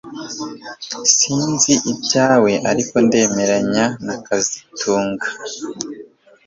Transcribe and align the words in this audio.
Sinzi 1.17 1.73
ibyawe 1.91 2.51
ariko 2.71 2.93
ndemeranya 3.05 3.85
na 4.05 4.15
kazitunga 4.25 5.27